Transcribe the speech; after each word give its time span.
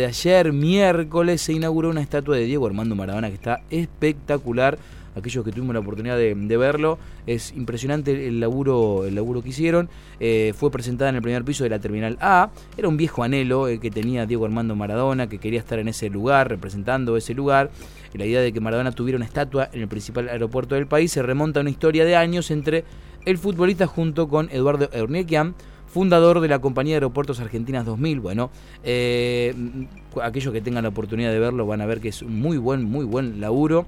de 0.00 0.06
ayer, 0.06 0.52
miércoles, 0.52 1.42
se 1.42 1.52
inauguró 1.52 1.90
una 1.90 2.00
estatua 2.00 2.36
de 2.36 2.44
Diego 2.44 2.68
Armando 2.68 2.94
Maradona 2.94 3.30
que 3.30 3.34
está 3.34 3.62
espectacular. 3.68 4.78
Aquellos 5.16 5.44
que 5.44 5.50
tuvimos 5.50 5.74
la 5.74 5.80
oportunidad 5.80 6.16
de, 6.16 6.56
verlo, 6.56 7.00
es 7.26 7.52
impresionante 7.56 8.28
el 8.28 8.38
laburo, 8.38 9.06
el 9.06 9.16
laburo 9.16 9.42
que 9.42 9.48
hicieron. 9.48 9.88
Eh, 10.20 10.54
fue 10.56 10.70
presentada 10.70 11.10
en 11.10 11.16
el 11.16 11.22
primer 11.22 11.42
piso 11.44 11.64
de 11.64 11.70
la 11.70 11.80
Terminal 11.80 12.16
A. 12.20 12.50
Era 12.76 12.86
un 12.86 12.96
viejo 12.96 13.24
anhelo 13.24 13.66
eh, 13.66 13.80
que 13.80 13.90
tenía 13.90 14.24
Diego 14.24 14.44
Armando 14.44 14.76
Maradona, 14.76 15.28
que 15.28 15.38
quería 15.38 15.58
estar 15.58 15.80
en 15.80 15.88
ese 15.88 16.08
lugar, 16.10 16.48
representando 16.48 17.16
ese 17.16 17.34
lugar. 17.34 17.72
la 18.14 18.24
idea 18.24 18.40
de 18.40 18.52
que 18.52 18.60
Maradona 18.60 18.92
tuviera 18.92 19.16
una 19.16 19.26
estatua 19.26 19.68
en 19.72 19.80
el 19.80 19.88
principal 19.88 20.28
aeropuerto 20.28 20.76
del 20.76 20.86
país 20.86 21.10
se 21.10 21.22
remonta 21.22 21.58
a 21.58 21.62
una 21.62 21.70
historia 21.70 22.04
de 22.04 22.14
años 22.14 22.52
entre 22.52 22.84
el 23.24 23.36
futbolista 23.36 23.88
junto 23.88 24.28
con 24.28 24.48
Eduardo 24.52 24.88
Eurnequian 24.92 25.56
fundador 25.98 26.38
de 26.38 26.46
la 26.46 26.60
compañía 26.60 26.92
de 26.92 26.98
aeropuertos 26.98 27.40
argentinas 27.40 27.84
2000. 27.84 28.20
Bueno, 28.20 28.50
eh, 28.84 29.52
aquellos 30.22 30.52
que 30.52 30.60
tengan 30.60 30.84
la 30.84 30.90
oportunidad 30.90 31.32
de 31.32 31.40
verlo 31.40 31.66
van 31.66 31.80
a 31.80 31.86
ver 31.86 32.00
que 32.00 32.10
es 32.10 32.22
un 32.22 32.38
muy 32.38 32.56
buen, 32.56 32.84
muy 32.84 33.04
buen 33.04 33.40
laburo. 33.40 33.84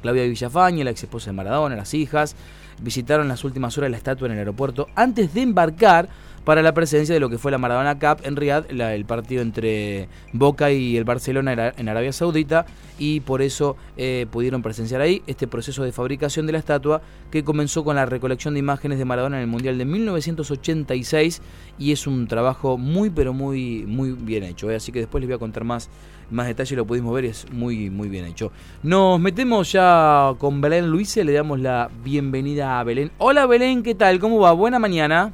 Claudia 0.00 0.22
Villafaña, 0.22 0.84
la 0.84 0.90
ex 0.90 1.02
esposa 1.02 1.26
de 1.26 1.36
Maradona, 1.36 1.76
las 1.76 1.92
hijas, 1.92 2.34
visitaron 2.80 3.28
las 3.28 3.44
últimas 3.44 3.76
horas 3.78 3.90
la 3.90 3.96
estatua 3.96 4.26
en 4.26 4.32
el 4.32 4.38
aeropuerto 4.38 4.88
antes 4.94 5.34
de 5.34 5.42
embarcar 5.42 6.08
para 6.44 6.62
la 6.62 6.74
presencia 6.74 7.14
de 7.14 7.20
lo 7.20 7.30
que 7.30 7.38
fue 7.38 7.50
la 7.50 7.58
Maradona 7.58 7.98
Cup 7.98 8.22
en 8.22 8.36
Riyadh, 8.36 8.70
el 8.70 9.04
partido 9.06 9.42
entre 9.42 10.08
Boca 10.32 10.70
y 10.70 10.96
el 10.96 11.04
Barcelona 11.04 11.72
en 11.76 11.88
Arabia 11.88 12.12
Saudita, 12.12 12.66
y 12.98 13.20
por 13.20 13.42
eso 13.42 13.76
eh, 13.96 14.26
pudieron 14.30 14.62
presenciar 14.62 15.00
ahí 15.00 15.22
este 15.26 15.48
proceso 15.48 15.82
de 15.82 15.90
fabricación 15.90 16.46
de 16.46 16.52
la 16.52 16.58
estatua 16.58 17.02
que 17.30 17.42
comenzó 17.42 17.82
con 17.82 17.96
la 17.96 18.06
recolección 18.06 18.54
de 18.54 18.60
imágenes 18.60 18.98
de 18.98 19.04
Maradona 19.04 19.36
en 19.38 19.42
el 19.42 19.48
Mundial 19.48 19.78
de 19.78 19.84
1986 19.84 21.42
y 21.78 21.92
es 21.92 22.06
un 22.06 22.28
trabajo 22.28 22.78
muy 22.78 23.10
pero 23.10 23.32
muy 23.32 23.84
muy 23.86 24.12
bien 24.12 24.44
hecho, 24.44 24.70
¿eh? 24.70 24.76
así 24.76 24.92
que 24.92 25.00
después 25.00 25.22
les 25.22 25.28
voy 25.28 25.36
a 25.36 25.38
contar 25.38 25.64
más 25.64 25.88
más 26.30 26.46
detalles, 26.46 26.76
lo 26.76 26.86
pudimos 26.86 27.14
ver, 27.14 27.26
es 27.26 27.50
muy 27.52 27.90
muy 27.90 28.08
bien 28.08 28.24
hecho. 28.24 28.52
Nos 28.82 29.20
metemos 29.20 29.72
ya 29.72 30.32
con 30.38 30.60
Belén 30.60 30.88
Luis, 30.90 31.16
le 31.16 31.32
damos 31.32 31.60
la 31.60 31.90
bienvenida 32.02 32.78
a 32.78 32.84
Belén. 32.84 33.10
Hola 33.18 33.46
Belén, 33.46 33.82
¿qué 33.82 33.94
tal? 33.94 34.18
¿Cómo 34.18 34.40
va? 34.40 34.52
Buena 34.52 34.78
mañana. 34.78 35.32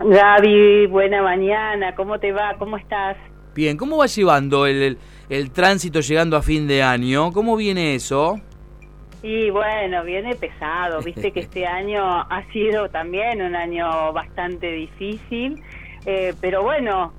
Gaby, 0.00 0.86
buena 0.86 1.22
mañana, 1.22 1.94
¿cómo 1.94 2.18
te 2.18 2.32
va? 2.32 2.54
¿Cómo 2.58 2.76
estás? 2.76 3.16
Bien, 3.54 3.76
¿cómo 3.76 3.98
va 3.98 4.06
llevando 4.06 4.66
el, 4.66 4.98
el, 5.28 5.50
tránsito 5.52 6.00
llegando 6.00 6.36
a 6.36 6.42
fin 6.42 6.66
de 6.66 6.82
año? 6.82 7.32
¿Cómo 7.32 7.56
viene 7.56 7.94
eso? 7.94 8.40
Y 9.22 9.48
bueno, 9.50 10.04
viene 10.04 10.34
pesado, 10.34 11.00
viste 11.00 11.30
que 11.30 11.40
este 11.40 11.66
año 11.66 12.04
ha 12.04 12.44
sido 12.52 12.88
también 12.88 13.40
un 13.40 13.54
año 13.54 14.12
bastante 14.12 14.70
difícil, 14.72 15.62
eh, 16.04 16.34
pero 16.40 16.62
bueno, 16.62 17.12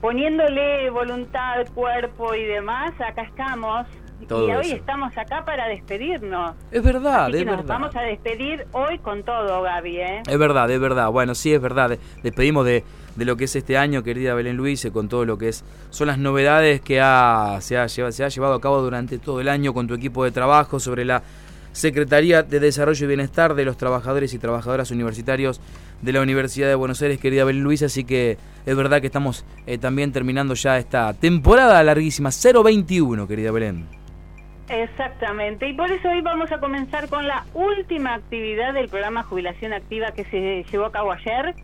poniéndole 0.00 0.90
voluntad, 0.90 1.66
cuerpo 1.74 2.34
y 2.34 2.44
demás, 2.44 2.92
acá 3.00 3.22
estamos 3.22 3.86
y 4.28 4.32
hoy 4.32 4.72
estamos 4.72 5.16
acá 5.16 5.44
para 5.44 5.66
despedirnos. 5.68 6.54
Es 6.70 6.82
verdad, 6.82 7.34
es 7.34 7.44
verdad. 7.44 7.64
Vamos 7.66 7.96
a 7.96 8.02
despedir 8.02 8.66
hoy 8.72 8.98
con 8.98 9.22
todo, 9.22 9.62
Gaby. 9.62 9.96
¿eh? 9.96 10.22
Es 10.28 10.38
verdad, 10.38 10.70
es 10.70 10.80
verdad. 10.80 11.10
Bueno, 11.10 11.34
sí, 11.34 11.52
es 11.52 11.60
verdad. 11.60 11.98
Despedimos 12.22 12.66
de, 12.66 12.84
de 13.16 13.24
lo 13.24 13.36
que 13.36 13.44
es 13.44 13.56
este 13.56 13.76
año, 13.76 14.02
querida 14.02 14.34
Belén 14.34 14.56
Luis, 14.56 14.86
con 14.92 15.08
todo 15.08 15.24
lo 15.24 15.38
que 15.38 15.48
es 15.48 15.64
son 15.90 16.08
las 16.08 16.18
novedades 16.18 16.80
que 16.80 17.00
ha, 17.00 17.58
se, 17.60 17.78
ha, 17.78 17.88
se 17.88 18.02
ha 18.02 18.28
llevado 18.28 18.54
a 18.54 18.60
cabo 18.60 18.82
durante 18.82 19.18
todo 19.18 19.40
el 19.40 19.48
año 19.48 19.72
con 19.72 19.86
tu 19.86 19.94
equipo 19.94 20.24
de 20.24 20.30
trabajo 20.30 20.78
sobre 20.78 21.04
la 21.04 21.22
Secretaría 21.72 22.42
de 22.42 22.60
Desarrollo 22.60 23.04
y 23.04 23.08
Bienestar 23.08 23.54
de 23.54 23.64
los 23.64 23.76
Trabajadores 23.76 24.34
y 24.34 24.38
Trabajadoras 24.38 24.90
Universitarios 24.90 25.60
de 26.02 26.12
la 26.12 26.20
Universidad 26.20 26.68
de 26.68 26.74
Buenos 26.74 27.00
Aires, 27.02 27.18
querida 27.18 27.44
Belén 27.44 27.62
Luis, 27.62 27.82
así 27.82 28.04
que 28.04 28.38
es 28.66 28.76
verdad 28.76 29.00
que 29.00 29.06
estamos 29.06 29.44
eh, 29.66 29.78
también 29.78 30.12
terminando 30.12 30.54
ya 30.54 30.78
esta 30.78 31.12
temporada 31.14 31.82
larguísima, 31.82 32.30
021, 32.30 33.26
querida 33.26 33.52
Belén. 33.52 33.86
Exactamente, 34.68 35.68
y 35.68 35.74
por 35.74 35.90
eso 35.90 36.08
hoy 36.08 36.20
vamos 36.20 36.52
a 36.52 36.60
comenzar 36.60 37.08
con 37.08 37.26
la 37.26 37.44
última 37.54 38.14
actividad 38.14 38.72
del 38.72 38.88
programa 38.88 39.24
Jubilación 39.24 39.72
Activa 39.72 40.12
que 40.12 40.24
se 40.24 40.64
llevó 40.70 40.86
a 40.86 40.92
cabo 40.92 41.10
ayer, 41.10 41.54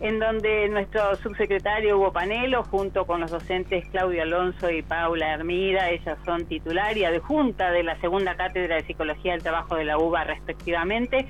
en 0.00 0.18
donde 0.20 0.68
nuestro 0.68 1.16
subsecretario 1.16 1.96
Hugo 1.96 2.12
Panelo, 2.12 2.62
junto 2.64 3.04
con 3.04 3.20
los 3.20 3.30
docentes 3.30 3.86
Claudio 3.88 4.22
Alonso 4.22 4.70
y 4.70 4.82
Paula 4.82 5.34
Hermida, 5.34 5.90
ellas 5.90 6.18
son 6.24 6.44
titular 6.46 6.96
y 6.96 7.04
adjunta 7.04 7.70
de 7.70 7.82
la 7.82 8.00
segunda 8.00 8.36
cátedra 8.36 8.76
de 8.76 8.82
Psicología 8.82 9.32
del 9.32 9.42
Trabajo 9.42 9.76
de 9.76 9.84
la 9.84 9.98
UBA 9.98 10.24
respectivamente, 10.24 11.26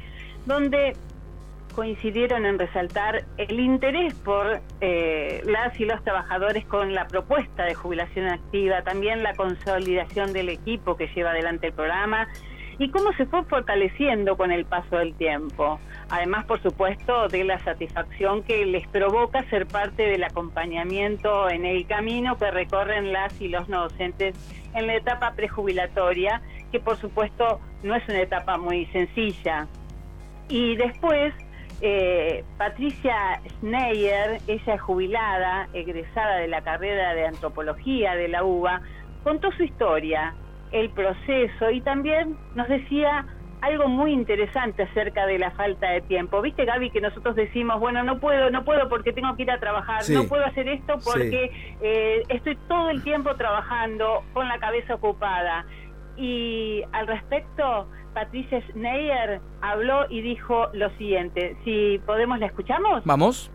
donde 0.47 0.97
coincidieron 1.73 2.47
en 2.47 2.59
resaltar 2.59 3.25
el 3.37 3.59
interés 3.59 4.15
por 4.15 4.61
eh, 4.81 5.43
las 5.45 5.79
y 5.81 5.85
los 5.85 6.03
trabajadores 6.05 6.65
con 6.67 6.95
la 6.95 7.07
propuesta 7.07 7.65
de 7.65 7.75
jubilación 7.75 8.29
activa, 8.29 8.83
también 8.83 9.23
la 9.23 9.35
consolidación 9.35 10.33
del 10.33 10.49
equipo 10.49 10.97
que 10.97 11.09
lleva 11.09 11.31
adelante 11.31 11.69
el 11.69 11.73
programa 11.73 12.29
y 12.79 12.91
cómo 12.91 13.13
se 13.13 13.27
fue 13.27 13.45
fortaleciendo 13.45 14.37
con 14.37 14.51
el 14.51 14.65
paso 14.65 14.97
del 14.97 15.15
tiempo. 15.15 15.79
Además, 16.11 16.45
por 16.45 16.61
supuesto, 16.63 17.29
de 17.29 17.45
la 17.45 17.59
satisfacción 17.61 18.43
que 18.43 18.65
les 18.67 18.87
provoca 18.89 19.43
ser 19.51 19.67
parte 19.67 20.03
del 20.03 20.25
acompañamiento 20.25 21.49
en 21.49 21.65
el 21.65 21.87
camino 21.87 22.37
que 22.39 22.51
recorren 22.51 23.13
las 23.13 23.41
y 23.41 23.49
los 23.49 23.69
no 23.69 23.83
docentes 23.83 24.35
en 24.75 24.87
la 24.87 24.97
etapa 24.97 25.35
prejubilatoria, 25.35 26.43
que 26.71 26.81
por 26.81 26.97
supuesto 26.97 27.61
no 27.83 27.95
es 27.95 28.09
una 28.09 28.21
etapa 28.21 28.57
muy 28.59 28.87
sencilla. 28.87 29.69
Y 30.49 30.77
después 30.77 31.35
eh, 31.83 32.45
Patricia 32.59 33.41
Schneyer, 33.59 34.41
ella 34.47 34.75
es 34.75 34.81
jubilada, 34.81 35.69
egresada 35.73 36.37
de 36.37 36.47
la 36.47 36.63
carrera 36.63 37.13
de 37.15 37.27
antropología 37.27 38.15
de 38.15 38.29
la 38.29 38.45
UBA, 38.45 38.81
contó 39.25 39.51
su 39.53 39.65
historia, 39.65 40.33
el 40.71 40.91
proceso 40.91 41.71
y 41.71 41.81
también 41.81 42.37
nos 42.55 42.69
decía 42.69 43.27
algo 43.63 43.89
muy 43.89 44.13
interesante 44.13 44.85
acerca 44.85 45.27
de 45.27 45.39
la 45.39 45.51
falta 45.53 45.91
de 45.91 46.01
tiempo. 46.03 46.41
¿Viste, 46.41 46.65
Gaby, 46.65 46.91
que 46.91 47.01
nosotros 47.01 47.35
decimos, 47.37 47.79
bueno, 47.81 48.03
no 48.03 48.19
puedo, 48.19 48.51
no 48.51 48.65
puedo 48.65 48.89
porque 48.89 49.13
tengo 49.13 49.35
que 49.37 49.43
ir 49.43 49.51
a 49.51 49.59
trabajar, 49.59 50.03
no 50.11 50.25
puedo 50.25 50.45
hacer 50.45 50.69
esto 50.69 50.99
porque 51.05 51.51
eh, 51.81 52.23
estoy 52.29 52.57
todo 52.69 52.91
el 52.91 53.03
tiempo 53.03 53.35
trabajando 53.37 54.25
con 54.33 54.49
la 54.49 54.59
cabeza 54.59 54.95
ocupada? 54.95 55.65
Y 56.17 56.83
al 56.93 57.07
respecto, 57.07 57.87
Patricia 58.15 58.61
Schneier 58.69 59.41
habló 59.61 60.09
y 60.11 60.21
dijo 60.21 60.69
lo 60.73 60.91
siguiente. 60.97 61.57
Si 61.65 61.99
podemos, 62.07 62.39
¿la 62.39 62.47
escuchamos? 62.47 63.03
Vamos. 63.05 63.51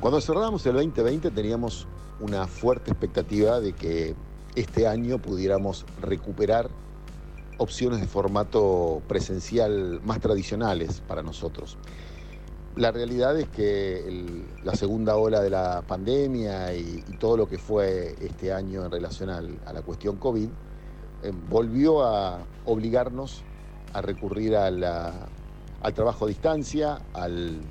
Cuando 0.00 0.20
cerramos 0.20 0.64
el 0.66 0.74
2020 0.74 1.30
teníamos 1.32 1.88
una 2.20 2.46
fuerte 2.46 2.90
expectativa 2.92 3.58
de 3.60 3.72
que 3.72 4.14
este 4.54 4.86
año 4.86 5.18
pudiéramos 5.18 5.84
recuperar 6.00 6.68
opciones 7.58 8.00
de 8.00 8.06
formato 8.06 9.02
presencial 9.08 10.00
más 10.04 10.20
tradicionales 10.20 11.02
para 11.08 11.22
nosotros. 11.22 11.76
La 12.76 12.92
realidad 12.92 13.38
es 13.38 13.48
que 13.48 14.44
la 14.62 14.74
segunda 14.74 15.16
ola 15.16 15.40
de 15.40 15.48
la 15.48 15.80
pandemia 15.80 16.74
y, 16.74 17.02
todo 17.18 17.38
lo 17.38 17.48
que 17.48 17.56
fue 17.56 18.14
este 18.20 18.52
año 18.52 18.84
en 18.84 18.90
relación 18.90 19.30
a 19.30 19.72
la 19.72 19.80
cuestión 19.80 20.16
COVID 20.16 20.48
eh, 21.22 21.32
volvió 21.48 22.02
a 22.04 22.40
obligarnos 22.66 23.42
a 23.94 24.02
recurrir 24.02 24.54
al 24.56 24.84
trabajo 25.94 26.26
a 26.26 26.28
distancia, 26.28 27.00
al, 27.14 27.62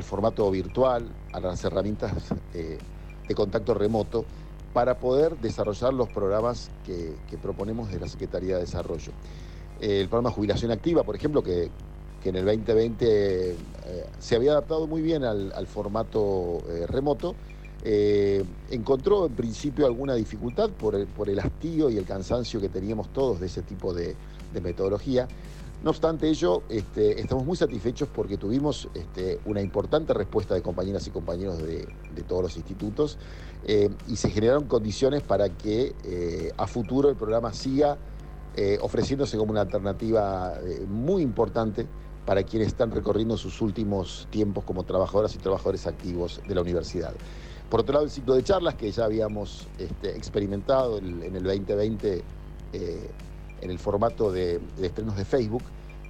formato 0.00 0.50
virtual, 0.50 1.06
a 1.34 1.40
las 1.40 1.62
herramientas 1.64 2.12
eh, 2.54 2.78
de 3.28 3.34
contacto 3.34 3.74
remoto 3.74 4.24
para 4.72 4.98
poder 4.98 5.36
desarrollar 5.36 5.92
los 5.92 6.08
programas 6.08 6.70
que, 6.86 7.18
proponemos 7.42 7.90
de 7.90 8.00
la 8.00 8.08
Secretaría 8.08 8.54
de 8.54 8.60
Desarrollo. 8.62 9.12
el 9.80 10.08
programa 10.08 10.30
Jubilación 10.30 10.70
Activa, 10.70 11.02
por 11.02 11.16
ejemplo, 11.16 11.42
que, 11.42 11.70
que 12.22 12.30
en 12.30 12.36
el 12.36 12.44
2020 12.44 13.56
eh, 13.88 14.06
se 14.18 14.36
había 14.36 14.52
adaptado 14.52 14.86
muy 14.86 15.02
bien 15.02 15.24
al, 15.24 15.66
formato 15.66 16.58
eh, 16.68 16.86
remoto, 16.86 17.34
eh, 17.84 18.44
encontró 18.70 19.26
en 19.26 19.32
principio 19.34 19.86
alguna 19.86 20.14
dificultad 20.14 20.70
por 20.70 20.94
el, 20.94 21.06
por 21.06 21.30
el, 21.30 21.38
hastío 21.38 21.88
y 21.90 21.96
el 21.96 22.04
cansancio 22.04 22.60
que 22.60 22.68
teníamos 22.68 23.12
todos 23.12 23.40
de 23.40 23.46
ese 23.46 23.62
tipo 23.62 23.94
de, 23.94 24.16
metodología. 24.62 25.28
No 25.84 25.90
obstante 25.90 26.28
ello, 26.28 26.64
este, 26.68 27.20
estamos 27.20 27.44
muy 27.44 27.56
satisfechos 27.56 28.08
porque 28.12 28.36
tuvimos 28.36 28.88
este, 28.94 29.38
una 29.44 29.60
importante 29.60 30.12
respuesta 30.12 30.54
de 30.54 30.62
compañeras 30.62 31.06
y 31.06 31.10
compañeros 31.10 31.58
de, 31.62 31.86
todos 32.26 32.42
los 32.42 32.56
institutos 32.56 33.16
y 34.08 34.16
se 34.16 34.30
generaron 34.30 34.64
condiciones 34.64 35.22
para 35.22 35.50
que 35.50 36.52
a 36.56 36.66
futuro 36.66 37.08
el 37.08 37.14
programa 37.14 37.52
siga 37.52 37.96
ofreciéndose 38.80 39.38
como 39.38 39.52
una 39.52 39.60
alternativa 39.60 40.54
muy 40.88 41.22
importante 41.22 41.86
para 42.28 42.42
quienes 42.42 42.68
están 42.68 42.90
recorriendo 42.90 43.38
sus 43.38 43.62
últimos 43.62 44.28
tiempos 44.30 44.62
como 44.64 44.84
trabajadoras 44.84 45.34
y 45.34 45.38
trabajadores 45.38 45.86
activos 45.86 46.42
de 46.46 46.54
la 46.54 46.60
universidad. 46.60 47.14
Por 47.70 47.80
otro 47.80 47.94
lado, 47.94 48.04
el 48.04 48.10
ciclo 48.10 48.34
de 48.34 48.42
charlas 48.42 48.74
que 48.74 48.92
ya 48.92 49.06
habíamos 49.06 49.66
este, 49.78 50.14
experimentado 50.14 50.98
en 50.98 51.34
el 51.34 51.42
2020 51.42 52.22
eh, 52.74 53.10
en 53.62 53.70
el 53.70 53.78
formato 53.78 54.30
de, 54.30 54.60
estrenos 54.78 55.16
de 55.16 55.24
Facebook, 55.24 55.62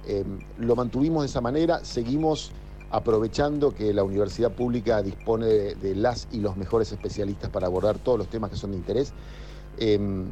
eh, 0.07 0.25
lo 0.57 0.75
mantuvimos 0.75 1.23
de 1.23 1.27
esa 1.27 1.39
manera, 1.39 1.85
seguimos 1.85 2.51
aprovechando 2.91 3.73
que 3.73 3.93
la 3.93 4.03
universidad 4.03 4.51
pública 4.51 5.01
dispone 5.01 5.45
de, 5.47 5.95
las 5.95 6.27
y 6.33 6.41
los 6.41 6.57
mejores 6.57 6.91
especialistas 6.91 7.49
para 7.49 7.67
abordar 7.67 7.97
todos 7.97 8.17
los 8.17 8.27
temas 8.27 8.49
que 8.49 8.57
son 8.57 8.71
de 8.71 8.77
interés. 8.77 9.13
Em, 9.77 10.25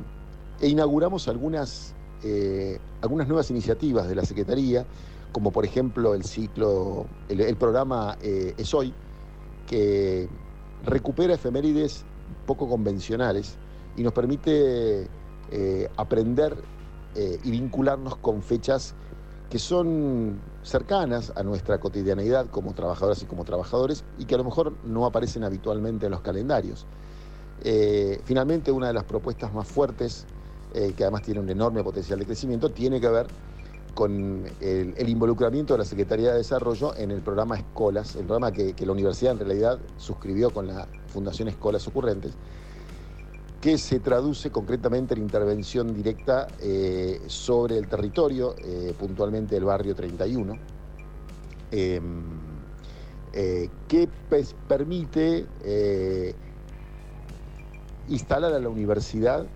e 0.59 0.67
inauguramos 0.67 1.29
algunas, 1.29 1.93
eh, 2.25 2.77
algunas 3.01 3.29
nuevas 3.29 3.49
iniciativas 3.51 4.09
de 4.09 4.15
la 4.15 4.25
Secretaría, 4.25 4.85
como 5.31 5.51
por 5.51 5.65
ejemplo 5.65 6.13
el 6.13 6.23
ciclo, 6.23 7.05
el, 7.29 7.55
programa 7.57 8.17
eh, 8.21 8.53
Es 8.57 8.73
Hoy, 8.73 8.93
que 9.67 10.27
recupera 10.83 11.33
efemérides 11.33 12.05
poco 12.45 12.67
convencionales 12.69 13.55
y 13.95 14.03
nos 14.03 14.13
permite 14.13 15.07
eh, 15.51 15.89
aprender 15.97 16.55
y 17.43 17.49
vincularnos 17.49 18.17
con 18.17 18.43
fechas 18.43 18.93
que 19.49 19.59
son 19.59 20.39
cercanas 20.63 21.31
a 21.35 21.43
nuestra 21.43 21.79
cotidianeidad 21.79 22.47
como 22.47 22.73
trabajadoras 22.73 23.21
y 23.21 23.25
como 23.25 23.45
trabajadores 23.45 24.03
y 24.17 24.25
que 24.25 24.35
a 24.35 24.37
lo 24.37 24.43
mejor 24.43 24.73
no 24.83 25.05
aparecen 25.05 25.43
habitualmente 25.43 26.05
en 26.05 26.11
los 26.11 26.21
calendarios. 26.21 26.85
Eh, 27.63 28.19
finalmente, 28.25 28.71
una 28.71 28.87
de 28.87 28.93
las 28.93 29.05
propuestas 29.05 29.53
más 29.53 29.67
fuertes, 29.67 30.25
eh, 30.73 30.93
que 30.95 31.03
además 31.03 31.21
tiene 31.23 31.39
un 31.39 31.49
enorme 31.49 31.83
potencial 31.83 32.19
de 32.19 32.25
crecimiento, 32.25 32.69
tiene 32.69 32.99
que 32.99 33.07
ver 33.07 33.27
con 33.97 34.45
el, 34.61 35.09
involucramiento 35.09 35.73
de 35.73 35.79
la 35.79 35.83
Secretaría 35.83 36.29
de 36.29 36.37
Desarrollo 36.37 36.95
en 36.95 37.09
el 37.09 37.21
programa 37.21 37.57
Escolas, 37.57 38.15
el 38.15 38.25
programa 38.25 38.51
que, 38.51 38.75
la 38.85 38.91
universidad 38.91 39.31
en 39.31 39.39
realidad 39.39 39.79
suscribió 39.97 40.51
con 40.51 40.67
la 40.67 40.87
Fundación 41.07 41.47
Escolas 41.47 41.87
Ocurrentes, 41.87 42.33
que 43.59 43.79
se 43.79 43.99
traduce 43.99 44.51
concretamente 44.51 45.15
en 45.15 45.23
intervención 45.23 45.95
directa 45.95 46.45
eh, 46.61 47.21
sobre 47.25 47.79
el 47.79 47.87
territorio, 47.87 48.53
eh, 48.63 48.93
puntualmente 48.99 49.57
el 49.57 49.63
barrio 49.63 49.95
31, 49.95 50.59
em, 51.71 52.21
eh, 53.33 53.67
que 53.87 54.07
permite 54.67 55.47
instalar 58.09 58.53
a 58.53 58.59
la 58.59 58.69
universidad 58.69 59.47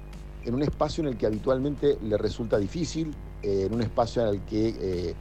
en 0.46 0.56
un 0.56 0.64
espacio 0.64 1.04
en 1.04 1.10
el 1.10 1.18
que 1.18 1.28
habitualmente 1.28 2.00
le 2.02 2.18
resulta 2.18 2.58
difícil, 2.58 3.14
en 3.44 3.74
un 3.74 3.82
espacio 3.82 4.22
en 4.24 4.28
el 4.30 4.42
que 4.42 5.16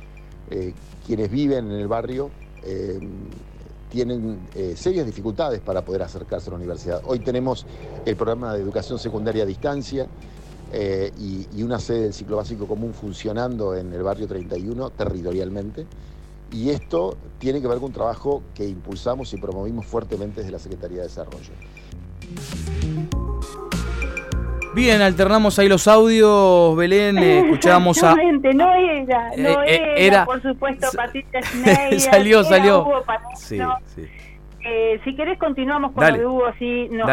quienes 1.07 1.31
viven 1.31 1.71
en 1.71 1.81
el 1.81 1.89
barrio 1.89 2.31
tienen 3.91 4.49
eh, 4.55 4.75
serias 4.77 5.05
dificultades 5.05 5.61
para 5.61 5.85
poder 5.85 6.03
acercarse 6.03 6.49
a 6.49 6.53
la 6.53 6.57
universidad. 6.57 7.03
Hoy 7.05 7.19
tenemos 7.19 7.67
el 8.07 8.17
programa 8.17 8.55
de 8.55 8.63
educación 8.63 8.99
secundaria 8.99 9.43
a 9.43 9.47
distancia 9.47 10.07
eh, 10.73 11.13
y, 11.19 11.63
una 11.63 11.81
sede 11.81 12.03
del 12.03 12.15
ciclo 12.15 12.37
básico 12.37 12.67
común 12.67 12.95
funcionando 12.95 13.75
en 13.77 13.93
el 13.93 14.03
barrio 14.03 14.27
31 14.27 14.91
territorialmente. 14.91 15.87
Y 16.53 16.71
esto 16.71 17.17
tiene 17.39 17.61
que 17.61 17.69
ver 17.69 17.79
con 17.79 17.87
un 17.87 17.93
trabajo 17.93 18.43
que 18.55 18.67
impulsamos 18.67 19.33
y 19.35 19.37
promovimos 19.37 19.87
fuertemente 19.87 20.41
desde 20.41 20.53
la 20.53 20.59
Secretaría 20.59 20.99
de 20.99 21.05
Desarrollo. 21.05 21.53
Bien, 24.73 25.03
alternamos 25.03 25.59
ahí 25.59 25.69
los 25.69 25.89
audios, 25.89 26.77
Belén, 26.77 27.19
eh, 27.19 27.41
escuchábamos 27.45 28.03
a... 28.05 28.15
no 28.15 28.21
era, 28.21 29.31
no 29.37 29.63
eh, 29.63 29.75
eh, 29.75 30.07
era, 30.07 30.25
por 30.25 30.41
supuesto, 30.41 30.87
Patricia 30.95 31.43
Schneider. 31.43 32.01
salió, 32.01 32.45
salió. 32.45 32.87
sí, 33.35 33.59
sí. 33.87 34.03
Eh, 34.63 35.01
si 35.05 35.17
querés 35.17 35.39
continuamos 35.39 35.93
con 35.93 36.07
lo 36.07 36.17
de 36.17 36.27
Hugo, 36.27 36.47
así 36.47 36.89
no, 36.91 37.07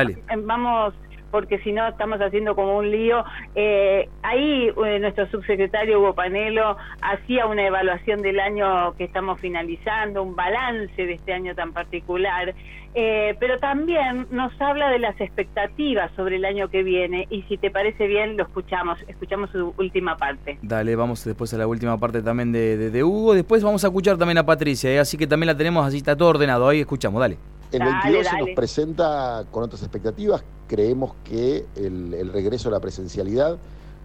vamos 0.43 0.93
porque 1.31 1.59
si 1.59 1.71
no 1.71 1.87
estamos 1.87 2.19
haciendo 2.19 2.55
como 2.55 2.77
un 2.77 2.91
lío. 2.91 3.23
Eh, 3.55 4.09
ahí 4.23 4.69
eh, 4.69 4.99
nuestro 4.99 5.27
subsecretario 5.27 5.99
Hugo 5.99 6.13
Panelo 6.13 6.77
hacía 7.01 7.45
una 7.45 7.65
evaluación 7.65 8.21
del 8.21 8.39
año 8.39 8.93
que 8.93 9.05
estamos 9.05 9.39
finalizando, 9.39 10.23
un 10.23 10.35
balance 10.35 11.05
de 11.05 11.13
este 11.13 11.33
año 11.33 11.55
tan 11.55 11.73
particular, 11.73 12.53
eh, 12.93 13.35
pero 13.39 13.59
también 13.59 14.27
nos 14.31 14.59
habla 14.59 14.89
de 14.89 14.99
las 14.99 15.19
expectativas 15.21 16.11
sobre 16.15 16.37
el 16.37 16.45
año 16.45 16.69
que 16.69 16.83
viene 16.83 17.27
y 17.29 17.43
si 17.43 17.57
te 17.57 17.69
parece 17.69 18.07
bien 18.07 18.37
lo 18.37 18.43
escuchamos, 18.43 18.99
escuchamos 19.07 19.49
su 19.51 19.73
última 19.77 20.17
parte. 20.17 20.57
Dale, 20.61 20.95
vamos 20.95 21.23
después 21.23 21.53
a 21.53 21.57
la 21.57 21.67
última 21.67 21.99
parte 21.99 22.21
también 22.21 22.51
de, 22.51 23.03
Hugo, 23.03 23.33
después 23.33 23.63
vamos 23.63 23.83
a 23.83 23.87
escuchar 23.87 24.17
también 24.17 24.39
a 24.39 24.45
Patricia, 24.45 24.99
así 24.99 25.17
que 25.17 25.27
también 25.27 25.47
la 25.47 25.57
tenemos 25.57 25.85
así, 25.85 25.97
está 25.97 26.15
todo 26.15 26.29
ordenado, 26.29 26.67
ahí 26.67 26.79
escuchamos, 26.79 27.21
dale. 27.21 27.37
El 27.71 27.83
22 27.83 28.27
se 28.27 28.37
nos 28.37 28.49
presenta 28.55 29.45
con 29.51 29.63
otras 29.63 29.81
expectativas. 29.81 30.43
Creemos 30.67 31.13
que 31.25 31.65
el, 31.75 32.31
regreso 32.31 32.69
a 32.69 32.71
la 32.71 32.79
presencialidad 32.79 33.57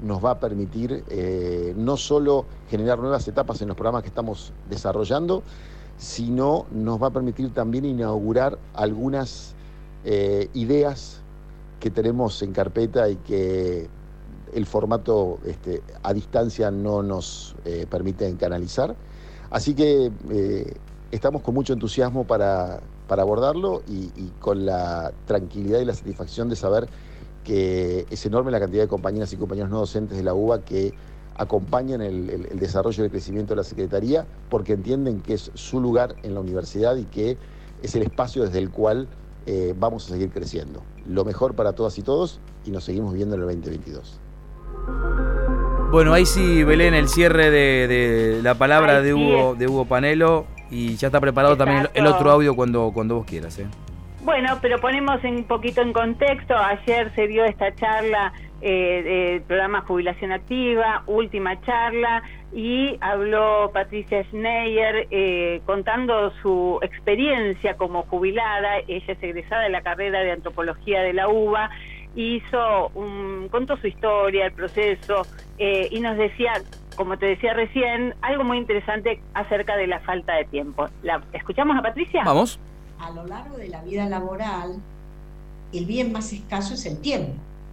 nos 0.02 0.24
va 0.24 0.32
a 0.32 0.40
permitir 0.40 1.04
eh, 1.08 1.72
no 1.76 1.96
solo 1.96 2.44
generar 2.68 2.98
nuevas 2.98 3.26
etapas 3.28 3.62
en 3.62 3.68
los 3.68 3.76
programas 3.76 4.02
que 4.02 4.08
estamos 4.08 4.52
desarrollando, 4.68 5.44
sino 5.96 6.66
nos 6.72 7.00
va 7.00 7.08
a 7.08 7.10
permitir 7.10 7.54
también 7.54 7.84
inaugurar 7.84 8.58
algunas 8.74 9.54
eh, 10.04 10.48
ideas 10.54 11.20
que 11.78 11.90
tenemos 11.90 12.42
en 12.42 12.52
carpeta 12.52 13.08
y 13.08 13.16
que 13.16 13.88
el 14.52 14.66
formato 14.66 15.38
este, 15.46 15.82
a 16.02 16.12
distancia 16.12 16.72
no 16.72 17.02
nos 17.04 17.54
eh, 17.64 17.86
permite 17.88 18.34
canalizar. 18.34 18.96
Así 19.50 19.74
que 19.74 20.10
estamos 21.12 21.42
con 21.42 21.54
mucho 21.54 21.74
entusiasmo 21.74 22.24
para 22.24 22.80
para 23.12 23.24
abordarlo 23.24 23.82
y, 23.86 24.30
con 24.40 24.64
la 24.64 25.12
tranquilidad 25.26 25.80
y 25.80 25.84
la 25.84 25.92
satisfacción 25.92 26.48
de 26.48 26.56
saber 26.56 26.88
que 27.44 28.06
es 28.08 28.24
enorme 28.24 28.50
la 28.50 28.58
cantidad 28.58 28.84
de 28.84 28.88
compañeras 28.88 29.30
y 29.34 29.36
compañeros 29.36 29.68
no 29.68 29.80
docentes 29.80 30.16
de 30.16 30.24
la 30.24 30.32
UBA 30.32 30.62
que 30.62 30.94
acompañan 31.36 32.00
el, 32.00 32.58
desarrollo 32.58 33.02
y 33.02 33.04
el 33.04 33.10
crecimiento 33.10 33.52
de 33.52 33.56
la 33.56 33.64
Secretaría 33.64 34.26
porque 34.48 34.72
entienden 34.72 35.20
que 35.20 35.34
es 35.34 35.50
su 35.52 35.78
lugar 35.78 36.16
en 36.22 36.32
la 36.32 36.40
universidad 36.40 36.96
y 36.96 37.04
que 37.04 37.36
es 37.82 37.94
el 37.94 38.02
espacio 38.04 38.44
desde 38.44 38.60
el 38.60 38.70
cual 38.70 39.08
eh, 39.44 39.74
vamos 39.78 40.06
a 40.06 40.12
seguir 40.14 40.30
creciendo. 40.30 40.82
Lo 41.06 41.26
mejor 41.26 41.54
para 41.54 41.74
todas 41.74 41.98
y 41.98 42.02
todos 42.02 42.40
y 42.64 42.70
nos 42.70 42.84
seguimos 42.84 43.12
viendo 43.12 43.34
en 43.34 43.42
el 43.42 43.46
2022. 43.48 44.20
Bueno, 45.90 46.14
ahí 46.14 46.24
sí, 46.24 46.64
Belén, 46.64 46.94
el 46.94 47.10
cierre 47.10 47.50
de, 47.50 48.40
la 48.42 48.54
palabra 48.54 49.02
de 49.02 49.12
Hugo, 49.12 49.54
de 49.54 49.68
Hugo 49.68 49.84
Panelo 49.84 50.46
y 50.72 50.96
ya 50.96 51.08
está 51.08 51.20
preparado 51.20 51.56
también 51.56 51.88
el 51.92 52.06
otro 52.06 52.30
audio 52.30 52.56
cuando, 52.56 52.90
cuando 52.92 53.16
vos 53.16 53.26
quieras. 53.26 53.58
¿eh? 53.58 53.66
Bueno, 54.24 54.58
pero 54.62 54.80
ponemos 54.80 55.22
un 55.22 55.44
poquito 55.44 55.82
en 55.82 55.92
contexto. 55.92 56.56
Ayer 56.56 57.12
se 57.14 57.28
dio 57.28 57.44
esta 57.44 57.74
charla 57.74 58.32
eh, 58.62 59.02
del 59.36 59.42
programa 59.42 59.82
Jubilación 59.82 60.32
Activa, 60.32 61.02
última 61.06 61.60
charla, 61.60 62.22
y 62.54 62.96
habló 63.00 63.70
Patricia 63.74 64.24
Schneier 64.30 65.08
eh, 65.10 65.60
contando 65.66 66.32
su 66.40 66.78
experiencia 66.80 67.76
como 67.76 68.04
jubilada. 68.04 68.78
Ella 68.88 69.12
es 69.12 69.22
egresada 69.22 69.64
de 69.64 69.70
la 69.70 69.82
carrera 69.82 70.20
de 70.20 70.32
antropología 70.32 71.02
de 71.02 71.12
la 71.12 71.28
UBA 71.28 71.70
hizo 72.14 72.88
un, 72.94 73.48
contó 73.50 73.76
su 73.78 73.86
historia, 73.86 74.46
el 74.46 74.52
proceso, 74.52 75.22
eh, 75.58 75.88
y 75.90 76.00
nos 76.00 76.16
decía, 76.16 76.52
como 77.02 77.18
te 77.18 77.26
decía 77.26 77.52
recién, 77.52 78.14
algo 78.22 78.44
muy 78.44 78.58
interesante 78.58 79.20
acerca 79.34 79.76
de 79.76 79.88
la 79.88 79.98
falta 80.02 80.36
de 80.36 80.44
tiempo. 80.44 80.86
¿La, 81.02 81.20
¿Escuchamos 81.32 81.76
a 81.76 81.82
Patricia? 81.82 82.22
Vamos. 82.24 82.60
A 83.00 83.10
lo 83.10 83.26
largo 83.26 83.56
de 83.56 83.66
la 83.66 83.82
vida 83.82 84.08
laboral, 84.08 84.76
el 85.72 85.84
bien 85.84 86.12
más 86.12 86.32
escaso 86.32 86.74
es 86.74 86.86
el 86.86 87.00
tiempo. 87.00 87.32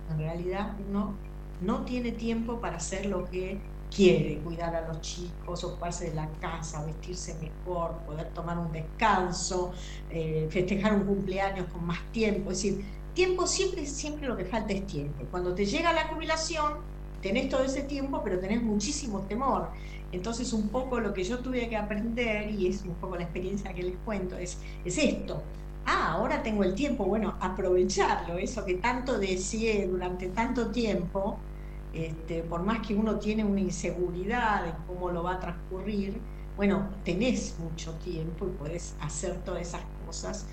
En 0.09 0.17
realidad 0.17 0.73
uno 0.89 1.13
no 1.61 1.81
tiene 1.81 2.11
tiempo 2.11 2.59
para 2.59 2.77
hacer 2.77 3.05
lo 3.05 3.29
que 3.29 3.59
quiere, 3.95 4.39
cuidar 4.39 4.75
a 4.75 4.87
los 4.87 4.99
chicos, 5.01 5.63
ocuparse 5.63 6.09
de 6.09 6.15
la 6.15 6.27
casa, 6.41 6.83
vestirse 6.83 7.35
mejor, 7.35 7.97
poder 8.07 8.29
tomar 8.29 8.57
un 8.57 8.71
descanso, 8.71 9.73
eh, 10.09 10.47
festejar 10.49 10.95
un 10.95 11.03
cumpleaños 11.03 11.67
con 11.71 11.85
más 11.85 11.99
tiempo. 12.11 12.49
Es 12.49 12.63
decir, 12.63 12.83
tiempo 13.13 13.45
siempre, 13.45 13.85
siempre 13.85 14.27
lo 14.27 14.35
que 14.35 14.45
falta 14.45 14.73
es 14.73 14.87
tiempo. 14.87 15.23
Cuando 15.29 15.53
te 15.53 15.67
llega 15.67 15.93
la 15.93 16.07
jubilación, 16.07 16.98
tenés 17.21 17.49
todo 17.49 17.63
ese 17.63 17.83
tiempo, 17.83 18.21
pero 18.23 18.39
tenés 18.39 18.61
muchísimo 18.63 19.21
temor. 19.27 19.69
Entonces, 20.11 20.53
un 20.53 20.69
poco 20.69 20.99
lo 20.99 21.13
que 21.13 21.23
yo 21.23 21.39
tuve 21.39 21.69
que 21.69 21.77
aprender, 21.77 22.51
y 22.51 22.67
es 22.67 22.83
un 22.83 22.95
poco 22.95 23.15
la 23.15 23.23
experiencia 23.23 23.73
que 23.73 23.83
les 23.83 23.97
cuento, 23.97 24.37
es, 24.37 24.57
es 24.83 24.97
esto. 24.97 25.43
Ah, 25.85 26.13
ahora 26.13 26.43
tengo 26.43 26.63
el 26.63 26.75
tiempo, 26.75 27.05
bueno, 27.05 27.35
aprovecharlo, 27.39 28.37
eso 28.37 28.65
que 28.65 28.75
tanto 28.75 29.19
deseé 29.19 29.87
durante 29.87 30.29
tanto 30.29 30.71
tiempo, 30.71 31.45
este, 31.93 32.43
por 32.43 32.63
más 32.63 32.85
que 32.85 32.95
uno 32.95 33.17
tiene 33.19 33.43
una 33.43 33.61
inseguridad 33.61 34.65
de 34.65 34.73
cómo 34.87 35.09
lo 35.09 35.23
va 35.23 35.35
a 35.35 35.39
transcurrir, 35.39 36.21
bueno, 36.55 36.89
tenés 37.03 37.57
mucho 37.59 37.93
tiempo 37.95 38.47
y 38.47 38.51
puedes 38.51 38.95
hacer 38.99 39.43
todas 39.43 39.61
esas 39.61 39.81
cosas 40.05 40.45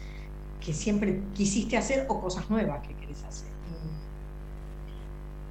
que 0.61 0.73
siempre 0.73 1.23
quisiste 1.35 1.77
hacer 1.77 2.07
o 2.09 2.21
cosas 2.21 2.49
nuevas 2.51 2.87
que 2.87 2.95
querés 2.95 3.25
hacer. 3.25 3.56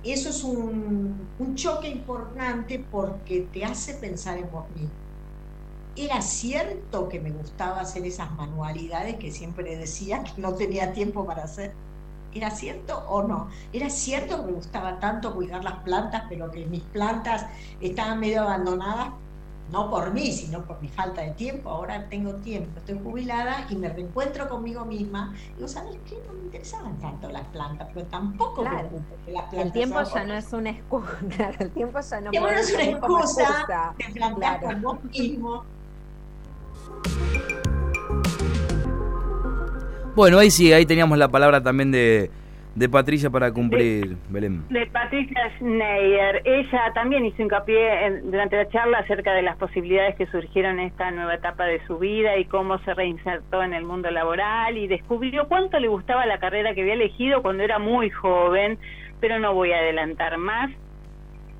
Eso 0.06 0.30
es 0.30 0.44
un, 0.44 1.56
choque 1.56 1.90
importante 1.90 2.86
porque 2.92 3.48
te 3.52 3.66
hace 3.66 3.96
pensar 3.96 4.38
en 4.38 4.52
vos 4.52 4.66
mismo. 4.76 4.92
Era 5.96 6.22
cierto 6.22 7.10
que 7.10 7.20
me 7.20 7.32
gustaba 7.32 7.80
hacer 7.80 8.06
esas 8.06 8.32
manualidades 8.34 9.16
que 9.16 9.32
siempre 9.32 9.76
decía 9.78 10.24
que 10.24 10.40
no 10.40 10.54
tenía 10.54 10.94
tiempo 10.94 11.26
para 11.26 11.46
hacer. 11.46 11.74
¿Era 12.36 12.52
cierto 12.52 13.00
o 13.10 13.24
no? 13.24 13.50
¿Era 13.74 13.90
cierto 13.90 14.38
que 14.38 14.52
me 14.52 14.52
gustaba 14.52 15.00
tanto 15.00 15.34
cuidar 15.34 15.64
las 15.64 15.80
plantas, 15.80 16.24
pero 16.30 16.52
que 16.52 16.66
mis 16.68 16.84
plantas 16.84 17.48
estaban 17.82 18.20
medio 18.20 18.44
abandonadas 18.44 19.10
no 19.72 19.90
por 19.90 20.14
mí, 20.14 20.32
sino 20.32 20.64
por 20.64 20.82
mi 20.82 20.88
falta 20.88 21.22
de 21.22 21.32
tiempo. 21.32 21.70
Ahora 21.70 22.08
tengo 22.10 22.36
tiempo, 22.36 22.80
estoy 22.80 23.00
jubilada 23.04 23.66
y 23.70 23.76
me 23.76 23.90
reencuentro 23.90 24.48
conmigo 24.48 24.86
misma. 24.86 25.34
Digo, 25.56 25.68
¿sabes 25.68 25.98
qué? 26.08 26.18
No 26.28 26.34
me 26.34 26.44
interesaban 26.44 26.98
tanto 27.00 27.30
las 27.30 27.48
plantas, 27.48 27.88
pero 27.94 28.06
tampoco 28.08 28.62
claro. 28.62 28.90
me 29.26 29.34
las 29.34 29.44
plantas. 29.44 29.54
El 29.66 29.72
tiempo 29.72 30.02
ya 30.04 30.24
no 30.24 30.34
es 30.34 30.54
una 30.54 30.70
excusa. 30.70 31.18
el 31.60 31.72
tiempo 31.72 32.00
ya 32.00 32.22
no, 32.22 32.32
no 32.32 32.48
es 32.50 32.74
una 32.74 32.84
excusa, 32.84 33.96
de 33.98 34.14
plantar 34.14 34.62
con 34.62 34.82
vos 34.82 35.04
mismo. 35.06 35.64
Bueno, 40.16 40.40
ahí 40.40 40.50
sí, 40.50 40.72
ahí 40.72 40.86
teníamos 40.86 41.18
la 41.18 41.28
palabra 41.28 41.62
también 41.62 41.92
de, 41.92 42.32
de 42.76 42.90
Patricia 42.90 43.30
para 43.30 43.52
cumplir, 43.52 44.10
de, 44.10 44.18
Belén. 44.30 44.64
De 44.70 44.86
Patricia 44.88 45.50
Schneier. 45.58 46.42
Ella 46.44 46.92
también 46.94 47.26
hizo 47.26 47.42
hincapié 47.42 48.22
durante 48.24 48.58
la 48.58 48.68
charla 48.70 49.00
acerca 49.00 49.34
de 49.34 49.42
las 49.42 49.56
posibilidades 49.58 50.16
que 50.16 50.28
surgieron 50.28 50.80
en 50.80 50.88
esta 50.88 51.10
nueva 51.12 51.36
etapa 51.36 51.66
de 51.66 51.86
su 51.88 51.98
vida 51.98 52.38
y 52.38 52.46
cómo 52.46 52.78
se 52.80 52.94
reinsertó 52.94 53.64
en 53.64 53.74
el 53.74 53.86
mundo 53.86 54.12
laboral 54.12 54.78
y 54.78 54.88
descubrió 54.88 55.48
cuánto 55.48 55.80
le 55.80 55.88
gustaba 55.88 56.26
la 56.26 56.38
carrera 56.40 56.76
que 56.76 56.82
había 56.82 56.94
elegido 56.94 57.42
cuando 57.42 57.64
era 57.64 57.80
muy 57.80 58.10
joven, 58.10 58.78
pero 59.22 59.40
no 59.40 59.54
voy 59.54 59.72
a 59.72 59.78
adelantar 59.78 60.38
más 60.38 60.70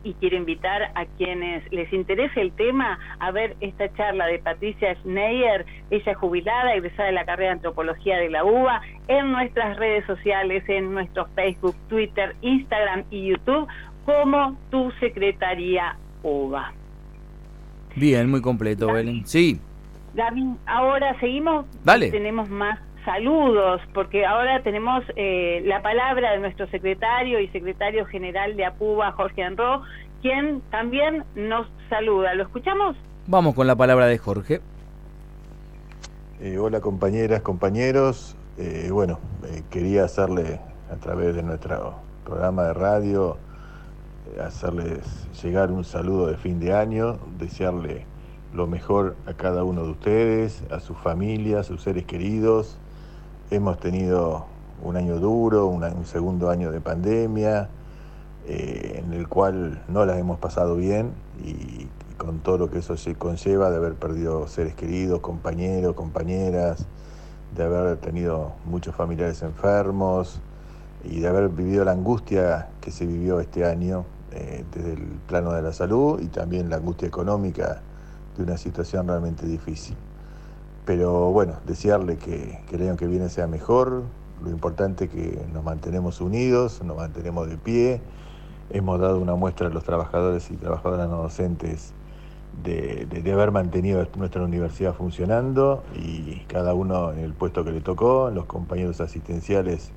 y 0.06 0.14
quiero 0.14 0.38
invitar 0.38 0.92
a 0.94 1.06
quienes 1.18 1.70
les 1.72 1.92
interese 1.92 2.40
el 2.40 2.52
tema 2.52 3.00
a 3.20 3.32
ver 3.32 3.58
esta 3.60 3.92
charla 3.96 4.28
de 4.28 4.40
Patricia 4.40 4.96
Schneier, 5.02 5.66
ella 5.90 6.14
jubilada, 6.14 6.76
egresada 6.76 7.08
de 7.08 7.14
la 7.14 7.26
carrera 7.26 7.50
de 7.50 7.56
antropología 7.56 8.18
de 8.18 8.30
la 8.30 8.46
UBA, 8.46 8.82
en 9.08 9.32
nuestras 9.32 9.78
redes 9.78 10.06
sociales, 10.06 10.64
en 10.68 10.94
nuestro 10.94 11.26
Facebook, 11.36 11.76
Twitter, 11.90 12.36
Instagram 12.42 13.04
y 13.10 13.30
YouTube, 13.30 13.68
como 14.06 14.56
tu 14.70 14.92
secretaría 15.00 15.98
UBA. 16.22 16.72
Bien, 17.96 18.30
muy 18.30 18.42
completo, 18.42 18.94
Belén. 18.94 19.26
Sí. 19.26 19.60
Gaby, 20.14 20.56
ahora 20.68 21.20
seguimos. 21.20 21.66
Dale. 21.84 22.12
Tenemos 22.12 22.50
más 22.50 22.80
saludos, 23.06 23.80
porque 23.94 24.26
ahora 24.26 24.62
tenemos 24.64 25.04
eh, 25.16 25.62
la 25.66 25.82
palabra 25.82 26.32
de 26.32 26.40
nuestro 26.40 26.68
secretario 26.68 27.40
y 27.40 27.48
secretario 27.50 28.06
general 28.06 28.58
de 28.58 28.66
APUBA, 28.66 29.12
Jorge 29.12 29.44
Anro, 29.44 29.84
quien 30.22 30.62
también 30.72 31.24
nos 31.36 31.68
saluda. 31.90 32.34
¿Lo 32.34 32.44
escuchamos? 32.44 32.98
Vamos 33.28 33.54
con 33.54 33.68
la 33.68 33.76
palabra 33.76 34.08
de 34.08 34.18
Jorge. 34.18 34.60
Eh, 36.42 36.58
hola 36.58 36.82
compañeras, 36.82 37.42
compañeros. 37.42 38.36
Eh, 38.58 38.90
bueno, 38.92 39.20
quería 39.70 40.06
hacerle 40.06 40.60
a 40.92 40.96
través 40.96 41.36
de 41.36 41.44
nuestro 41.44 41.96
programa 42.26 42.64
de 42.64 42.74
radio, 42.74 43.38
hacerles 44.44 45.28
llegar 45.44 45.72
un 45.72 45.84
saludo 45.84 46.28
de 46.28 46.38
fin 46.38 46.60
de 46.60 46.74
año, 46.74 47.20
desearle 47.38 48.06
lo 48.54 48.66
mejor 48.68 49.16
a 49.28 49.34
cada 49.34 49.64
uno 49.64 49.84
de 49.84 49.92
ustedes, 49.92 50.64
a 50.72 50.80
sus 50.80 50.98
familias, 50.98 51.60
a 51.60 51.64
sus 51.64 51.84
seres 51.84 52.06
queridos, 52.06 52.80
Hemos 53.52 53.80
tenido 53.80 54.48
un 54.84 54.98
año 54.98 55.20
duro, 55.20 55.68
un, 55.68 56.06
segundo 56.06 56.50
año 56.50 56.72
de 56.72 56.82
pandemia, 56.82 57.70
eh, 58.48 59.04
en 59.06 59.14
el 59.14 59.28
cual 59.28 59.84
no 59.88 60.04
las 60.04 60.18
hemos 60.18 60.40
pasado 60.40 60.76
bien 60.76 61.12
y, 61.44 61.88
con 62.18 62.40
todo 62.40 62.58
lo 62.58 62.72
que 62.72 62.80
eso 62.80 62.98
se 62.98 63.14
conlleva 63.14 63.70
de 63.70 63.78
haber 63.78 63.94
perdido 63.94 64.48
seres 64.48 64.74
queridos, 64.74 65.20
compañeros, 65.20 65.94
compañeras, 65.94 66.88
de 67.56 67.64
haber 67.64 67.98
tenido 67.98 68.54
muchos 68.66 68.96
familiares 68.96 69.44
enfermos 69.44 70.42
y 71.04 71.20
de 71.20 71.28
haber 71.28 71.50
vivido 71.50 71.86
la 71.86 71.92
angustia 71.92 72.70
que 72.82 72.90
se 72.90 73.06
vivió 73.06 73.40
este 73.40 73.66
año 73.66 74.06
eh, 74.32 74.66
desde 74.74 74.94
el 74.94 75.04
plano 75.28 75.52
de 75.52 75.62
la 75.62 75.72
salud 75.72 76.20
y 76.20 76.28
también 76.28 76.70
la 76.70 76.78
angustia 76.78 77.08
económica 77.08 77.82
de 78.36 78.44
una 78.44 78.58
situación 78.58 79.08
realmente 79.08 79.46
difícil. 79.46 79.96
Pero 80.86 81.32
bueno, 81.32 81.54
desearle 81.66 82.18
que, 82.18 82.60
el 82.72 82.82
año 82.84 82.96
que 82.96 83.08
viene 83.08 83.30
sea 83.30 83.48
mejor. 83.48 84.04
Lo 84.44 84.52
importante 84.52 85.06
es 85.06 85.10
que 85.10 85.46
nos 85.52 85.64
mantenemos 85.64 86.22
unidos, 86.22 86.82
nos 86.84 86.96
mantenemos 86.98 87.50
de 87.50 87.58
pie. 87.58 88.02
Hemos 88.70 89.00
dado 89.00 89.20
una 89.20 89.36
muestra 89.36 89.68
a 89.68 89.70
los 89.70 89.84
trabajadores 89.84 90.52
y 90.52 90.58
trabajadoras 90.58 91.10
no 91.10 91.24
docentes 91.24 91.94
de, 92.64 93.32
haber 93.34 93.52
mantenido 93.52 94.06
nuestra 94.18 94.44
universidad 94.44 94.94
funcionando 94.94 95.84
y 95.96 96.44
cada 96.48 96.74
uno 96.74 97.12
en 97.12 97.20
el 97.20 97.34
puesto 97.34 97.64
que 97.64 97.72
le 97.72 97.82
tocó, 97.82 98.30
los 98.30 98.46
compañeros 98.46 99.02
asistenciales 99.02 99.92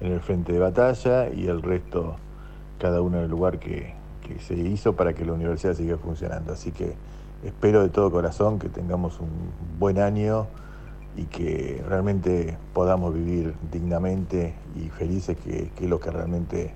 en 0.00 0.12
el 0.12 0.20
frente 0.20 0.52
de 0.52 0.58
batalla 0.58 1.28
y 1.28 1.46
el 1.46 1.62
resto 1.62 2.16
cada 2.78 3.00
uno 3.00 3.18
en 3.18 3.24
el 3.24 3.30
lugar 3.30 3.58
que, 3.58 3.94
que 4.26 4.38
se 4.40 4.54
hizo 4.54 4.94
para 4.94 5.14
que 5.14 5.24
la 5.24 5.32
universidad 5.32 5.74
siga 5.74 5.96
funcionando. 5.96 6.52
Así 6.52 6.72
que 6.72 6.94
espero 7.44 7.82
de 7.82 7.88
todo 7.88 8.10
corazón 8.10 8.58
que 8.58 8.68
tengamos 8.68 9.20
un 9.20 9.28
buen 9.78 9.98
año 9.98 10.46
y 11.16 11.24
que 11.24 11.82
realmente 11.88 12.56
podamos 12.72 13.14
vivir 13.14 13.54
dignamente 13.70 14.54
y 14.76 14.88
felices, 14.88 15.36
que, 15.44 15.70
es 15.76 15.88
lo 15.88 16.00
que 16.00 16.10
realmente 16.10 16.72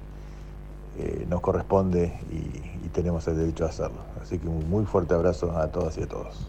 eh, 0.99 1.27
nos 1.29 1.41
corresponde 1.41 2.13
y, 2.31 2.79
tenemos 2.89 3.29
el 3.29 3.37
derecho 3.37 3.67
a 3.67 3.69
hacerlo. 3.69 3.99
Así 4.21 4.39
que 4.39 4.49
un 4.49 4.69
muy 4.71 4.85
fuerte 4.87 5.13
abrazo 5.13 5.57
a 5.57 5.69
todas 5.69 5.97
y 5.99 6.03
a 6.03 6.09
todos. 6.09 6.49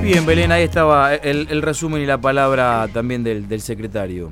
Bien, 0.00 0.24
Belén, 0.24 0.50
ahí 0.50 0.62
estaba 0.62 1.14
el, 1.14 1.62
resumen 1.62 2.00
y 2.00 2.06
la 2.06 2.18
palabra 2.18 2.88
también 2.92 3.22
del 3.22 3.60
secretario 3.60 4.30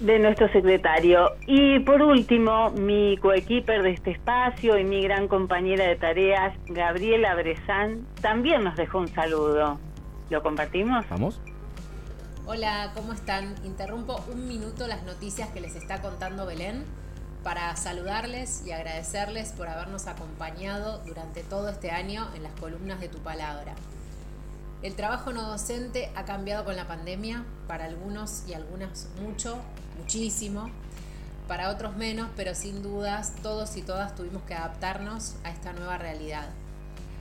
de 0.00 0.18
nuestro 0.18 0.50
secretario. 0.52 1.30
Y 1.46 1.80
por 1.80 2.02
último, 2.02 2.70
mi 2.70 3.16
coequiper 3.18 3.82
de 3.82 3.90
este 3.90 4.12
espacio 4.12 4.78
y 4.78 4.84
mi 4.84 5.02
gran 5.02 5.28
compañera 5.28 5.86
de 5.86 5.96
tareas, 5.96 6.54
Gabriela 6.66 7.34
Brezán, 7.34 8.06
también 8.20 8.64
nos 8.64 8.76
dejó 8.76 8.98
un 8.98 9.08
saludo. 9.08 9.78
¿Lo 10.30 10.42
compartimos? 10.42 11.08
Vamos. 11.08 11.40
Hola, 12.46 12.92
¿cómo 12.94 13.12
están? 13.12 13.54
Interrumpo 13.64 14.22
un 14.30 14.46
minuto 14.46 14.86
las 14.86 15.02
noticias 15.04 15.48
que 15.50 15.60
les 15.60 15.76
está 15.76 16.02
contando 16.02 16.44
Belén 16.44 16.84
para 17.42 17.74
saludarles 17.76 18.66
y 18.66 18.72
agradecerles 18.72 19.52
por 19.52 19.68
habernos 19.68 20.06
acompañado 20.06 20.98
durante 21.06 21.42
todo 21.42 21.68
este 21.68 21.90
año 21.90 22.28
en 22.34 22.42
las 22.42 22.52
columnas 22.54 23.00
de 23.00 23.08
tu 23.08 23.18
palabra. 23.18 23.74
El 24.82 24.94
trabajo 24.94 25.32
no 25.32 25.48
docente 25.48 26.10
ha 26.14 26.26
cambiado 26.26 26.64
con 26.66 26.76
la 26.76 26.86
pandemia, 26.86 27.44
para 27.66 27.86
algunos 27.86 28.44
y 28.46 28.52
algunas 28.52 29.08
mucho, 29.22 29.58
muchísimo, 29.98 30.70
para 31.48 31.70
otros 31.70 31.96
menos, 31.96 32.30
pero 32.36 32.54
sin 32.54 32.82
dudas 32.82 33.34
todos 33.42 33.76
y 33.76 33.82
todas 33.82 34.14
tuvimos 34.14 34.42
que 34.44 34.54
adaptarnos 34.54 35.34
a 35.44 35.50
esta 35.50 35.72
nueva 35.72 35.98
realidad. 35.98 36.48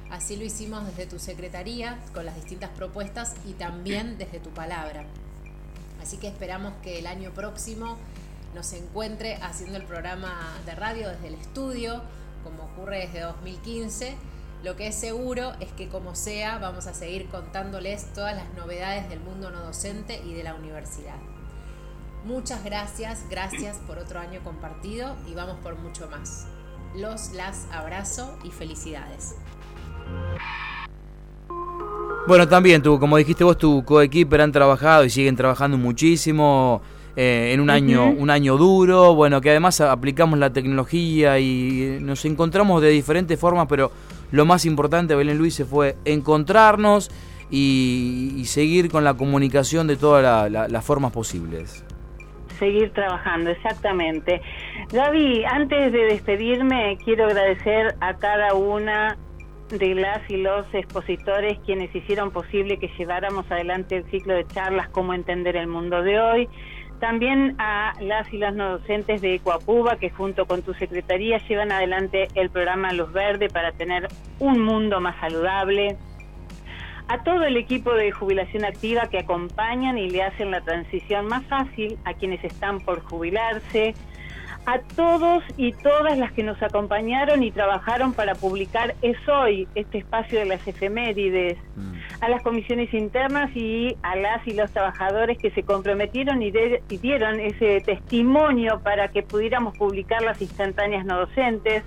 Así 0.09 0.35
lo 0.35 0.45
hicimos 0.45 0.85
desde 0.85 1.07
tu 1.07 1.19
secretaría, 1.19 1.99
con 2.13 2.25
las 2.25 2.35
distintas 2.35 2.69
propuestas 2.69 3.33
y 3.45 3.53
también 3.53 4.17
desde 4.17 4.39
tu 4.39 4.51
palabra. 4.51 5.05
Así 6.01 6.17
que 6.17 6.27
esperamos 6.27 6.73
que 6.83 6.99
el 6.99 7.07
año 7.07 7.31
próximo 7.31 7.97
nos 8.53 8.71
encuentre 8.73 9.35
haciendo 9.37 9.77
el 9.77 9.85
programa 9.85 10.59
de 10.65 10.75
radio 10.75 11.09
desde 11.09 11.27
el 11.29 11.33
estudio, 11.33 12.01
como 12.43 12.63
ocurre 12.63 12.99
desde 12.99 13.21
2015. 13.21 14.15
Lo 14.63 14.75
que 14.75 14.87
es 14.87 14.95
seguro 14.95 15.53
es 15.59 15.71
que 15.73 15.89
como 15.89 16.15
sea 16.15 16.57
vamos 16.57 16.87
a 16.87 16.93
seguir 16.93 17.27
contándoles 17.29 18.13
todas 18.13 18.35
las 18.35 18.53
novedades 18.53 19.09
del 19.09 19.19
mundo 19.19 19.49
no 19.49 19.61
docente 19.61 20.21
y 20.23 20.33
de 20.33 20.43
la 20.43 20.55
universidad. 20.55 21.17
Muchas 22.25 22.63
gracias, 22.63 23.25
gracias 23.29 23.77
por 23.85 23.97
otro 23.97 24.17
año 24.17 24.39
compartido 24.45 25.13
y 25.29 25.33
vamos 25.33 25.57
por 25.61 25.77
mucho 25.77 26.07
más. 26.09 26.47
Los, 26.95 27.33
las 27.33 27.67
abrazo 27.69 28.37
y 28.45 28.49
felicidades. 28.49 29.35
Bueno, 32.25 32.47
también 32.47 32.81
tú, 32.81 32.97
como 32.97 33.17
dijiste 33.17 33.43
vos, 33.43 33.57
tu 33.57 33.83
coequiper 33.83 34.39
han 34.39 34.53
trabajado 34.53 35.03
y 35.03 35.09
siguen 35.09 35.35
trabajando 35.35 35.77
muchísimo 35.77 36.81
eh, 37.17 37.51
en 37.53 37.59
un 37.59 37.69
año, 37.69 38.09
un 38.09 38.29
año 38.29 38.55
duro, 38.55 39.13
bueno, 39.15 39.41
que 39.41 39.49
además 39.49 39.81
aplicamos 39.81 40.39
la 40.39 40.53
tecnología 40.53 41.39
y 41.39 41.97
nos 41.99 42.23
encontramos 42.23 42.81
de 42.81 42.89
diferentes 42.89 43.37
formas, 43.37 43.67
pero 43.67 43.91
lo 44.31 44.45
más 44.45 44.63
importante, 44.63 45.13
Belén 45.13 45.37
Luis, 45.37 45.61
fue 45.69 45.97
encontrarnos 46.05 47.11
y, 47.51 48.43
seguir 48.45 48.89
con 48.89 49.03
la 49.03 49.13
comunicación 49.15 49.87
de 49.87 49.97
todas 49.97 50.49
las 50.49 50.85
formas 50.85 51.11
posibles 51.11 51.83
seguir 52.63 52.93
trabajando, 52.93 53.49
exactamente. 53.49 54.41
Gaby, 54.93 55.43
antes 55.43 55.91
de 55.91 56.05
despedirme, 56.05 56.97
quiero 57.03 57.25
agradecer 57.25 57.93
a 57.99 58.13
cada 58.13 58.53
una 58.53 59.17
de 59.69 59.95
las 59.95 60.29
y 60.29 60.37
los 60.37 60.65
expositores 60.73 61.59
quienes 61.65 61.93
hicieron 61.93 62.31
posible 62.31 62.77
que 62.77 62.89
lleváramos 62.97 63.51
adelante 63.51 63.97
el 63.97 64.05
ciclo 64.05 64.33
de 64.33 64.45
charlas 64.47 64.87
Cómo 64.89 65.13
entender 65.13 65.57
el 65.57 65.67
mundo 65.67 66.03
de 66.03 66.21
hoy. 66.21 66.49
También 67.01 67.55
a 67.57 67.93
las 67.99 68.31
y 68.31 68.37
las 68.37 68.55
no 68.55 68.77
docentes 68.77 69.21
de 69.21 69.35
Ecuapuba 69.35 69.97
que 69.97 70.09
junto 70.09 70.45
con 70.45 70.61
tu 70.61 70.73
secretaría 70.75 71.39
llevan 71.49 71.73
adelante 71.73 72.29
el 72.35 72.49
programa 72.49 72.93
Luz 72.93 73.11
Verde 73.11 73.49
para 73.49 73.73
tener 73.73 74.07
un 74.39 74.61
mundo 74.61 75.01
más 75.01 75.19
saludable 75.19 75.97
a 77.07 77.23
todo 77.23 77.43
el 77.43 77.57
equipo 77.57 77.93
de 77.93 78.11
jubilación 78.11 78.65
activa 78.65 79.07
que 79.07 79.19
acompañan 79.19 79.97
y 79.97 80.09
le 80.09 80.23
hacen 80.23 80.51
la 80.51 80.61
transición 80.61 81.27
más 81.27 81.45
fácil 81.45 81.97
a 82.05 82.13
quienes 82.13 82.43
están 82.43 82.79
por 82.79 83.01
jubilarse, 83.01 83.93
a 84.65 84.79
todos 84.79 85.43
y 85.57 85.73
todas 85.73 86.17
las 86.17 86.31
que 86.31 86.43
nos 86.43 86.61
acompañaron 86.63 87.43
y 87.43 87.51
trabajaron 87.51 88.13
para 88.13 88.33
publicar 88.35 88.95
Es 89.01 89.17
Hoy, 89.27 89.67
este 89.75 89.97
espacio 89.97 90.39
de 90.39 90.45
las 90.45 90.65
efemérides, 90.65 91.57
mm. 91.75 91.93
a 92.21 92.29
las 92.29 92.41
comisiones 92.43 92.93
internas 92.93 93.55
y 93.55 93.97
a 94.03 94.15
las 94.15 94.47
y 94.47 94.53
los 94.53 94.71
trabajadores 94.71 95.37
que 95.37 95.51
se 95.51 95.63
comprometieron 95.63 96.41
y, 96.41 96.53
y 96.89 96.97
dieron 96.97 97.39
ese 97.39 97.81
testimonio 97.81 98.79
para 98.81 99.09
que 99.09 99.23
pudiéramos 99.23 99.77
publicar 99.77 100.21
las 100.21 100.41
instantáneas 100.41 101.05
no 101.05 101.19
docentes, 101.19 101.83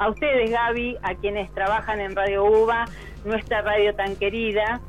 a 0.00 0.08
ustedes 0.08 0.50
Gaby, 0.50 0.96
a 1.02 1.14
quienes 1.14 1.52
trabajan 1.52 2.00
en 2.00 2.16
Radio 2.16 2.44
UBA, 2.44 2.86
nuestra 3.26 3.60
radio 3.60 3.94
tan 3.94 4.16
querida, 4.16 4.80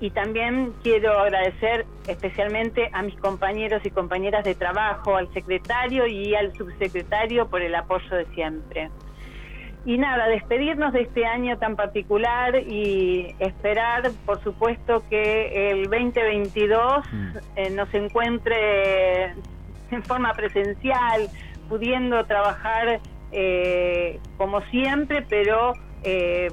y 0.00 0.10
también 0.10 0.72
quiero 0.84 1.18
agradecer 1.18 1.86
especialmente 2.06 2.88
a 2.92 3.02
mis 3.02 3.16
compañeros 3.16 3.84
y 3.84 3.90
compañeras 3.90 4.44
de 4.44 4.54
trabajo, 4.54 5.16
al 5.16 5.30
secretario 5.32 6.06
y 6.06 6.36
al 6.36 6.54
subsecretario 6.54 7.48
por 7.48 7.62
el 7.62 7.74
apoyo 7.74 8.14
de 8.14 8.26
siempre. 8.26 8.90
Y 9.84 9.98
nada, 9.98 10.28
despedirnos 10.28 10.92
de 10.92 11.00
este 11.02 11.26
año 11.26 11.58
tan 11.58 11.74
particular 11.74 12.54
y 12.60 13.34
esperar, 13.40 14.12
por 14.24 14.40
supuesto, 14.44 15.02
que 15.10 15.70
el 15.72 15.90
2022 15.90 17.04
mm. 17.10 17.28
eh, 17.56 17.70
nos 17.70 17.92
encuentre 17.92 19.32
en 19.90 20.02
forma 20.04 20.32
presencial, 20.34 21.28
pudiendo 21.68 22.24
trabajar 22.24 23.00
eh, 23.32 24.20
como 24.36 24.60
siempre, 24.62 25.24
pero 25.28 25.74
eh, 26.02 26.48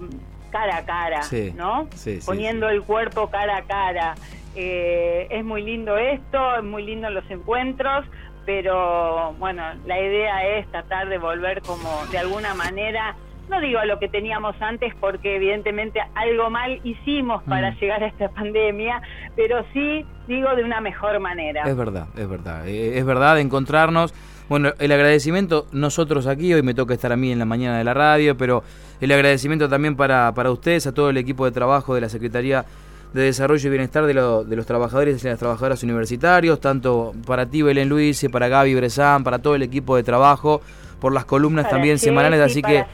cara 0.52 0.78
a 0.78 0.86
cara, 0.86 1.22
¿no? 1.56 1.88
Poniendo 2.26 2.70
el 2.70 2.82
cuerpo 2.84 3.30
cara 3.30 3.58
a 3.58 3.62
cara. 3.64 4.16
Eh, 4.56 5.28
es 5.30 5.44
muy 5.44 5.64
lindo 5.64 5.98
esto, 5.98 6.58
es 6.58 6.64
muy 6.64 6.84
lindo 6.86 7.10
los 7.10 7.30
encuentros, 7.30 8.06
pero 8.46 9.34
bueno, 9.34 9.64
la 9.86 10.00
idea 10.00 10.48
es 10.58 10.68
tratar 10.72 11.10
de 11.10 11.18
volver 11.18 11.62
como 11.62 12.06
de 12.10 12.20
alguna 12.20 12.54
manera, 12.54 13.18
no 13.50 13.60
digo 13.60 13.80
a 13.80 13.86
lo 13.86 14.00
que 14.00 14.08
teníamos 14.08 14.56
antes 14.62 14.94
porque 14.96 15.36
evidentemente 15.36 16.00
algo 16.16 16.50
mal 16.50 16.80
hicimos 16.86 17.44
para 17.44 17.72
mm. 17.72 17.80
llegar 17.80 18.04
a 18.04 18.08
esta 18.08 18.30
pandemia, 18.30 19.02
pero 19.36 19.66
sí 19.74 20.06
digo 20.28 20.56
de 20.56 20.64
una 20.64 20.80
mejor 20.80 21.20
manera. 21.20 21.64
Es 21.64 21.76
verdad, 21.76 22.08
es 22.16 22.30
verdad, 22.30 22.66
es 22.66 23.06
verdad 23.06 23.40
encontrarnos. 23.40 24.14
Bueno, 24.48 24.74
el 24.78 24.92
agradecimiento, 24.92 25.66
nosotros 25.72 26.28
aquí, 26.28 26.54
hoy 26.54 26.62
me 26.62 26.76
toca 26.76 26.94
estar 26.94 27.12
a 27.12 27.16
mí 27.16 27.32
en 27.32 27.40
la 27.40 27.46
mañana 27.46 27.80
de 27.80 27.84
la 27.84 27.96
radio, 27.96 28.38
pero 28.38 28.64
el 29.02 29.12
agradecimiento 29.12 29.68
también 29.68 29.96
para, 29.96 30.32
para 30.36 30.52
ustedes, 30.52 30.86
a 30.86 30.92
todo 30.92 31.10
el 31.10 31.18
equipo 31.18 31.46
de 31.46 31.52
trabajo 31.52 31.96
de 31.96 32.02
la 32.02 32.10
Secretaría 32.10 32.64
de 33.12 33.24
Desarrollo 33.24 33.68
y 33.68 33.72
Bienestar 33.72 34.06
de, 34.06 34.14
de 34.14 34.56
los 34.56 34.66
trabajadores 34.68 35.24
y 35.24 35.28
las 35.28 35.40
trabajadoras 35.40 35.82
universitarios, 35.82 36.62
tanto 36.62 37.16
para 37.26 37.48
ti, 37.48 37.64
Belén 37.64 37.90
Luis, 37.90 38.24
para 38.32 38.48
Gaby 38.48 38.76
Bresán, 38.76 39.24
para 39.24 39.40
todo 39.40 39.56
el 39.56 39.64
equipo 39.64 39.96
de 39.96 40.04
trabajo 40.04 40.62
por 41.00 41.14
las 41.14 41.26
columnas 41.26 41.70
también 41.70 42.00
semanales, 42.00 42.40
así 42.40 42.62
que 42.62 42.86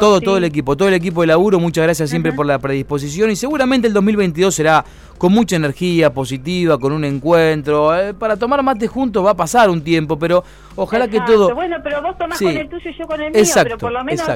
todo, 0.00 0.20
todo 0.20 0.36
el 0.36 0.44
equipo, 0.44 0.76
todo 0.76 0.88
el 0.88 0.94
equipo 0.94 1.20
de 1.20 1.28
laburo, 1.28 1.58
muchas 1.58 1.84
gracias 1.84 2.10
siempre 2.10 2.32
por 2.32 2.46
la 2.46 2.58
predisposición 2.58 3.30
y 3.30 3.36
seguramente 3.36 3.88
el 3.88 3.92
2022 3.94 4.54
será 4.54 4.84
con 5.18 5.32
mucha 5.32 5.54
energía 5.54 6.12
positiva, 6.12 6.78
con 6.78 6.92
un 6.92 7.04
encuentro, 7.04 7.96
eh, 7.96 8.12
para 8.12 8.36
tomar 8.36 8.62
mate 8.62 8.88
juntos 8.88 9.24
va 9.24 9.30
a 9.30 9.36
pasar 9.36 9.70
un 9.70 9.82
tiempo, 9.82 10.18
pero 10.18 10.42
ojalá 10.74 11.06
que 11.06 11.20
todo... 11.20 11.54
Bueno, 11.54 11.76
pero 11.82 12.02
vos 12.02 12.18
tomás 12.18 12.38
con 12.38 12.48
el 12.48 12.68
tuyo 12.68 12.90
y 12.90 12.98
yo 12.98 13.06
con 13.06 13.20
el 13.20 13.32
mío, 13.32 13.44
pero 13.54 13.78
por 13.78 13.92
lo 13.92 14.02
menos... 14.02 14.26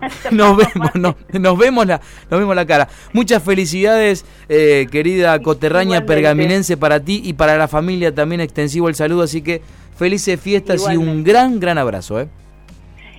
nos 0.30 0.56
vemos, 0.56 1.16
nos 1.32 1.58
vemos 1.58 1.86
la, 1.86 2.00
nos 2.30 2.40
vemos 2.40 2.56
la 2.56 2.66
cara. 2.66 2.88
Muchas 3.12 3.42
felicidades, 3.42 4.24
eh, 4.48 4.86
querida 4.90 5.38
coterraña 5.42 6.06
pergaminense 6.06 6.76
para 6.76 7.00
ti 7.00 7.20
y 7.24 7.34
para 7.34 7.56
la 7.56 7.68
familia 7.68 8.14
también 8.14 8.40
extensivo 8.40 8.88
el 8.88 8.94
saludo, 8.94 9.22
así 9.22 9.42
que 9.42 9.62
Felices 10.00 10.40
fiestas 10.40 10.86
y 10.90 10.96
un 10.96 11.22
gran, 11.22 11.60
gran 11.60 11.76
abrazo. 11.76 12.18
¿eh? 12.22 12.28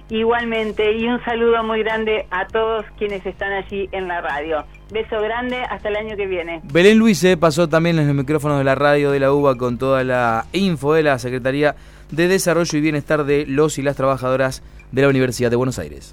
Igualmente, 0.10 0.98
y 0.98 1.08
un 1.08 1.24
saludo 1.24 1.64
muy 1.64 1.84
grande 1.84 2.26
a 2.32 2.48
todos 2.48 2.86
quienes 2.98 3.24
están 3.24 3.54
allí 3.54 3.88
en 3.92 4.08
la 4.08 4.20
radio. 4.20 4.66
Beso 4.92 5.22
grande, 5.22 5.58
hasta 5.58 5.90
el 5.90 5.96
año 5.96 6.18
que 6.18 6.26
viene. 6.26 6.60
Belén 6.64 6.98
Luis 6.98 7.24
eh, 7.24 7.38
pasó 7.38 7.70
también 7.70 8.00
en 8.00 8.08
los 8.08 8.16
micrófonos 8.16 8.58
de 8.58 8.64
la 8.64 8.74
radio 8.74 9.12
de 9.12 9.20
la 9.20 9.32
UBA 9.32 9.60
con 9.60 9.78
toda 9.78 10.04
la 10.04 10.48
info 10.54 10.96
de 10.96 11.03
la 11.03 11.20
Secretaría 11.20 11.75
de 12.10 12.27
Desarrollo 12.27 12.75
y 12.75 12.82
Bienestar 12.82 13.25
de 13.25 13.46
los 13.46 13.77
y 13.77 13.84
las 13.84 13.96
trabajadoras 13.96 14.64
de 14.92 15.03
la 15.03 15.10
Universidad 15.10 15.51
de 15.51 15.58
Buenos 15.58 15.77
Aires. 15.77 16.10